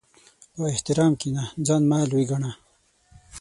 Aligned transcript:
په 0.53 0.63
احترام 0.73 1.13
کښېنه، 1.19 1.43
ځان 1.65 1.81
مه 1.89 1.97
لوی 2.11 2.25
ګڼه. 2.31 2.51